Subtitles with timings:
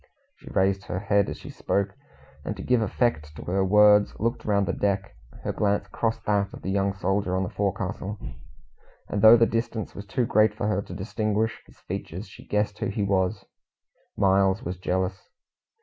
[0.37, 1.95] She raised her head as she spoke,
[2.43, 5.15] and to give effect to her words, looked round the deck.
[5.43, 8.17] Her glance crossed that of the young soldier on the forecastle,
[9.07, 12.79] and though the distance was too great for her to distinguish his features, she guessed
[12.79, 13.45] who he was
[14.17, 15.29] Miles was jealous.